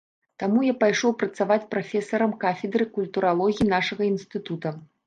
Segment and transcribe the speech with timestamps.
[0.43, 4.69] Таму я пайшоў працаваць прафесарам кафедры культуралогіі нашага інстытута.